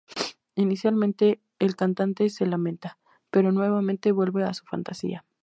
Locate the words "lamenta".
2.47-2.97